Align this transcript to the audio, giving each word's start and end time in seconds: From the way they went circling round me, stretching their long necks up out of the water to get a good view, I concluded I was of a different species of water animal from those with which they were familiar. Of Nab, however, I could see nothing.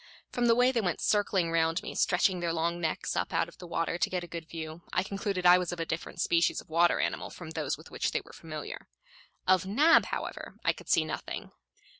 From 0.31 0.47
the 0.47 0.55
way 0.55 0.71
they 0.71 0.81
went 0.81 0.99
circling 0.99 1.51
round 1.51 1.83
me, 1.83 1.93
stretching 1.93 2.39
their 2.39 2.51
long 2.51 2.81
necks 2.81 3.15
up 3.15 3.31
out 3.31 3.47
of 3.47 3.59
the 3.59 3.67
water 3.67 3.99
to 3.99 4.09
get 4.09 4.23
a 4.23 4.27
good 4.27 4.49
view, 4.49 4.81
I 4.91 5.03
concluded 5.03 5.45
I 5.45 5.59
was 5.59 5.71
of 5.71 5.79
a 5.79 5.85
different 5.85 6.19
species 6.21 6.59
of 6.59 6.71
water 6.71 6.99
animal 6.99 7.29
from 7.29 7.51
those 7.51 7.77
with 7.77 7.91
which 7.91 8.09
they 8.09 8.21
were 8.21 8.33
familiar. 8.33 8.87
Of 9.47 9.67
Nab, 9.67 10.05
however, 10.07 10.55
I 10.65 10.73
could 10.73 10.89
see 10.89 11.05
nothing. 11.05 11.51